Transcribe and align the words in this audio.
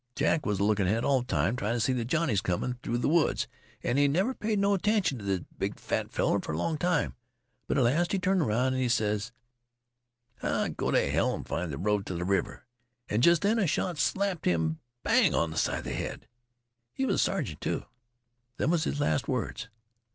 Jack 0.15 0.47
was 0.47 0.59
a 0.59 0.63
lookin' 0.63 0.87
ahead 0.87 1.05
all 1.05 1.21
th' 1.21 1.27
time 1.27 1.55
tryin' 1.55 1.75
t' 1.75 1.79
see 1.79 1.93
th' 1.93 2.07
Johnnies 2.07 2.41
comin' 2.41 2.73
through 2.81 2.99
th' 2.99 3.05
woods, 3.05 3.47
an' 3.83 3.97
he 3.97 4.07
never 4.07 4.33
paid 4.33 4.57
no 4.57 4.73
attention 4.73 5.19
t' 5.19 5.25
this 5.25 5.41
big 5.59 5.77
fat 5.79 6.09
feller 6.11 6.39
fer 6.39 6.53
a 6.53 6.57
long 6.57 6.75
time, 6.79 7.13
but 7.67 7.77
at 7.77 7.83
last 7.83 8.11
he 8.11 8.17
turned 8.17 8.43
'round 8.47 8.73
an' 8.73 8.81
he 8.81 8.89
ses: 8.89 9.31
'Ah, 10.41 10.69
go 10.75 10.89
t' 10.89 11.09
hell 11.09 11.35
an' 11.35 11.43
find 11.43 11.71
th' 11.71 11.77
road 11.77 12.07
t' 12.07 12.15
th' 12.17 12.25
river!' 12.27 12.65
An' 13.09 13.21
jest 13.21 13.43
then 13.43 13.59
a 13.59 13.67
shot 13.67 13.99
slapped 13.99 14.45
him 14.45 14.79
bang 15.03 15.35
on 15.35 15.51
th' 15.51 15.57
side 15.59 15.83
th' 15.83 15.93
head. 15.93 16.27
He 16.91 17.05
was 17.05 17.15
a 17.17 17.19
sergeant, 17.19 17.61
too. 17.61 17.85
Them 18.57 18.71
was 18.71 18.85
his 18.85 18.99
last 18.99 19.27
words. 19.27 19.69